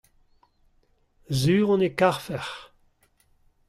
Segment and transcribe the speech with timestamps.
[1.39, 2.55] sur on e karfec'h.